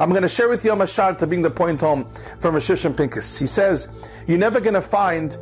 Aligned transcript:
I'm 0.00 0.10
going 0.10 0.22
to 0.22 0.28
share 0.28 0.48
with 0.48 0.64
you 0.64 0.72
a 0.72 0.76
mashal 0.76 1.18
to 1.18 1.26
bring 1.26 1.42
the 1.42 1.50
point 1.50 1.80
home 1.80 2.08
from 2.40 2.54
Rav 2.54 2.62
Shimshon 2.62 2.96
Pincus. 2.96 3.36
He 3.36 3.46
says, 3.46 3.92
you're 4.28 4.38
never 4.38 4.60
going 4.60 4.74
to 4.74 4.80
find 4.80 5.36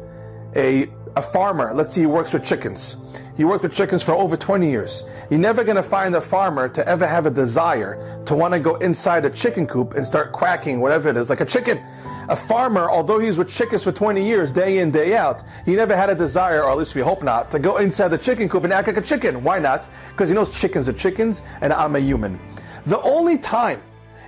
a, 0.54 0.88
a 1.14 1.21
farmer, 1.21 1.75
let's 1.75 1.94
say 1.94 2.00
he 2.00 2.06
works 2.06 2.32
with 2.32 2.42
chickens. 2.42 2.96
He 3.37 3.45
worked 3.45 3.64
with 3.64 3.74
chickens 3.74 4.03
for 4.03 4.14
over 4.14 4.34
20 4.34 4.71
years. 4.71 5.04
You're 5.29 5.40
never 5.40 5.62
going 5.62 5.77
to 5.77 5.82
find 5.82 6.16
a 6.16 6.22
farmer 6.22 6.71
to 6.71 6.88
ever 6.88 7.06
have 7.06 7.27
a 7.27 7.30
desire 7.30 8.22
to 8.24 8.34
want 8.34 8.54
to 8.54 8.61
go 8.61 8.77
inside 8.77 9.27
a 9.27 9.30
chicken 9.30 9.66
coop 9.66 9.92
and 9.92 10.06
start 10.06 10.32
quacking, 10.32 10.81
whatever 10.81 11.11
it 11.11 11.19
is, 11.19 11.29
like 11.29 11.43
a 11.43 11.45
chicken. 11.45 11.79
A 12.31 12.37
farmer, 12.37 12.88
although 12.88 13.19
he's 13.19 13.37
with 13.37 13.51
chickens 13.51 13.85
for 13.85 13.93
20 13.93 14.25
years, 14.25 14.51
day 14.53 14.79
in, 14.79 14.91
day 14.91 15.15
out, 15.17 15.45
he 15.67 15.77
never 15.77 15.95
had 15.95 16.09
a 16.09 16.15
desire, 16.15 16.65
or 16.65 16.70
at 16.70 16.79
least 16.79 16.95
we 16.95 17.02
hope 17.02 17.23
not, 17.23 17.51
to 17.51 17.59
go 17.59 17.77
inside 17.77 18.09
the 18.09 18.16
chicken 18.16 18.48
coop 18.48 18.65
and 18.65 18.73
act 18.73 18.88
like 18.88 18.97
a 18.97 19.02
chicken. 19.02 19.45
Why 19.45 19.59
not? 19.59 19.87
Because 20.12 20.30
he 20.30 20.34
knows 20.34 20.48
chickens 20.48 20.88
are 20.88 20.95
chickens 20.95 21.43
and 21.61 21.75
I'm 21.75 21.95
a 21.95 22.01
human. 22.01 22.41
The 22.87 23.01
only 23.02 23.37
time 23.37 23.83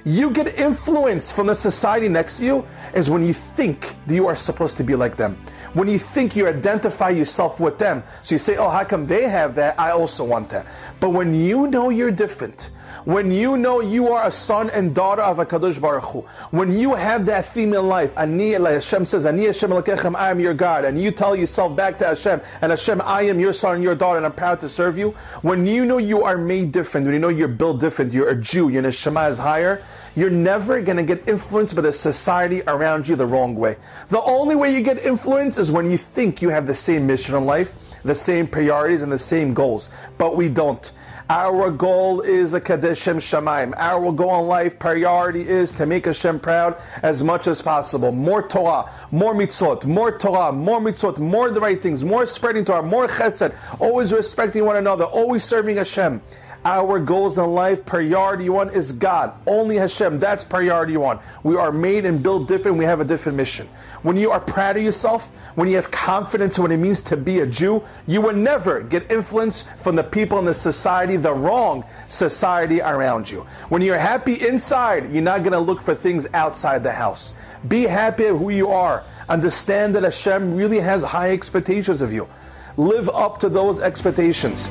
you 0.08 0.30
get 0.30 0.58
influence 0.58 1.30
from 1.30 1.48
the 1.48 1.54
society 1.54 2.08
next 2.08 2.38
to 2.38 2.44
you 2.44 2.66
is 2.94 3.10
when 3.10 3.26
you 3.26 3.34
think 3.34 3.94
that 4.06 4.14
you 4.14 4.26
are 4.26 4.36
supposed 4.36 4.76
to 4.78 4.84
be 4.84 4.94
like 4.94 5.16
them. 5.16 5.36
When 5.74 5.86
you 5.86 5.98
think 5.98 6.34
you 6.34 6.48
identify 6.48 7.10
yourself 7.10 7.60
with 7.60 7.78
them. 7.78 8.02
So 8.22 8.34
you 8.34 8.38
say, 8.38 8.56
oh, 8.56 8.70
how 8.70 8.84
come 8.84 9.06
they 9.06 9.28
have 9.28 9.54
that? 9.56 9.78
I 9.78 9.90
also 9.90 10.24
want 10.24 10.48
that. 10.48 10.66
But 10.98 11.10
when 11.10 11.34
you 11.34 11.66
know 11.66 11.90
you're 11.90 12.10
different, 12.10 12.70
when 13.08 13.32
you 13.32 13.56
know 13.56 13.80
you 13.80 14.12
are 14.12 14.26
a 14.26 14.30
son 14.30 14.68
and 14.68 14.94
daughter 14.94 15.22
of 15.22 15.38
HaKadosh 15.38 15.80
Baruch 15.80 16.04
Hu, 16.04 16.20
when 16.50 16.78
you 16.78 16.94
have 16.94 17.24
that 17.24 17.46
female 17.46 17.82
life, 17.82 18.12
Ani 18.18 18.50
Hashem 18.50 19.06
says, 19.06 19.24
Ani 19.24 19.46
Hashem 19.46 19.72
I 20.14 20.30
am 20.30 20.38
your 20.38 20.52
God, 20.52 20.84
and 20.84 21.00
you 21.00 21.10
tell 21.10 21.34
yourself 21.34 21.74
back 21.74 21.96
to 22.00 22.06
Hashem, 22.08 22.42
and 22.60 22.70
Hashem, 22.70 23.00
I 23.00 23.22
am 23.22 23.40
your 23.40 23.54
son 23.54 23.76
and 23.76 23.82
your 23.82 23.94
daughter, 23.94 24.18
and 24.18 24.26
I'm 24.26 24.34
proud 24.34 24.60
to 24.60 24.68
serve 24.68 24.98
you. 24.98 25.12
When 25.40 25.64
you 25.64 25.86
know 25.86 25.96
you 25.96 26.22
are 26.24 26.36
made 26.36 26.70
different, 26.70 27.06
when 27.06 27.14
you 27.14 27.18
know 27.18 27.30
you're 27.30 27.48
built 27.48 27.80
different, 27.80 28.12
you're 28.12 28.28
a 28.28 28.36
Jew, 28.36 28.68
your 28.68 28.82
neshama 28.82 29.30
is 29.30 29.38
higher, 29.38 29.82
you're 30.14 30.28
never 30.28 30.82
going 30.82 30.98
to 30.98 31.02
get 31.02 31.26
influenced 31.26 31.74
by 31.74 31.80
the 31.80 31.94
society 31.94 32.62
around 32.66 33.08
you 33.08 33.16
the 33.16 33.24
wrong 33.24 33.54
way. 33.54 33.76
The 34.10 34.20
only 34.20 34.54
way 34.54 34.74
you 34.76 34.82
get 34.82 34.98
influenced 34.98 35.58
is 35.58 35.72
when 35.72 35.90
you 35.90 35.96
think 35.96 36.42
you 36.42 36.50
have 36.50 36.66
the 36.66 36.74
same 36.74 37.06
mission 37.06 37.34
in 37.36 37.46
life, 37.46 37.74
the 38.04 38.14
same 38.14 38.46
priorities, 38.46 39.02
and 39.02 39.10
the 39.10 39.18
same 39.18 39.54
goals. 39.54 39.88
But 40.18 40.36
we 40.36 40.50
don't. 40.50 40.92
Our 41.30 41.70
goal 41.70 42.22
is 42.22 42.54
a 42.54 42.60
kadesh 42.60 43.00
Shem 43.02 43.18
Shamayim. 43.18 43.74
Our 43.76 44.12
goal 44.12 44.40
in 44.40 44.46
life, 44.46 44.78
priority 44.78 45.46
is 45.46 45.70
to 45.72 45.84
make 45.84 46.06
Hashem 46.06 46.40
proud 46.40 46.80
as 47.02 47.22
much 47.22 47.46
as 47.46 47.60
possible. 47.60 48.12
More 48.12 48.48
Torah, 48.48 48.90
more 49.10 49.34
mitzvot, 49.34 49.84
more 49.84 50.16
Torah, 50.16 50.52
more 50.52 50.80
mitzvot, 50.80 51.18
more 51.18 51.50
the 51.50 51.60
right 51.60 51.82
things, 51.82 52.02
more 52.02 52.24
spreading 52.24 52.64
Torah, 52.64 52.82
more 52.82 53.08
chesed, 53.08 53.54
always 53.78 54.10
respecting 54.10 54.64
one 54.64 54.76
another, 54.76 55.04
always 55.04 55.44
serving 55.44 55.76
Hashem. 55.76 56.22
Our 56.68 56.98
goals 56.98 57.38
in 57.38 57.46
life, 57.46 57.86
priority 57.86 58.50
one 58.50 58.68
is 58.68 58.92
God. 58.92 59.32
Only 59.46 59.76
Hashem. 59.76 60.18
That's 60.18 60.44
priority 60.44 60.98
one. 60.98 61.18
We 61.42 61.56
are 61.56 61.72
made 61.72 62.04
and 62.04 62.22
built 62.22 62.46
different. 62.46 62.76
We 62.76 62.84
have 62.84 63.00
a 63.00 63.06
different 63.06 63.38
mission. 63.38 63.66
When 64.02 64.18
you 64.18 64.32
are 64.32 64.38
proud 64.38 64.76
of 64.76 64.82
yourself, 64.82 65.28
when 65.54 65.66
you 65.66 65.76
have 65.76 65.90
confidence 65.90 66.58
in 66.58 66.62
what 66.62 66.70
it 66.70 66.76
means 66.76 67.00
to 67.04 67.16
be 67.16 67.40
a 67.40 67.46
Jew, 67.46 67.82
you 68.06 68.20
will 68.20 68.34
never 68.34 68.82
get 68.82 69.10
influence 69.10 69.64
from 69.78 69.96
the 69.96 70.02
people 70.02 70.38
in 70.40 70.44
the 70.44 70.52
society, 70.52 71.16
the 71.16 71.32
wrong 71.32 71.84
society 72.10 72.82
around 72.82 73.30
you. 73.30 73.46
When 73.70 73.80
you're 73.80 73.96
happy 73.96 74.34
inside, 74.46 75.10
you're 75.10 75.22
not 75.22 75.44
going 75.44 75.52
to 75.52 75.58
look 75.60 75.80
for 75.80 75.94
things 75.94 76.26
outside 76.34 76.82
the 76.82 76.92
house. 76.92 77.32
Be 77.66 77.84
happy 77.84 78.26
of 78.26 78.38
who 78.38 78.50
you 78.50 78.68
are. 78.68 79.04
Understand 79.30 79.94
that 79.94 80.02
Hashem 80.02 80.54
really 80.54 80.80
has 80.80 81.02
high 81.02 81.30
expectations 81.30 82.02
of 82.02 82.12
you. 82.12 82.28
Live 82.76 83.08
up 83.08 83.40
to 83.40 83.48
those 83.48 83.80
expectations. 83.80 84.68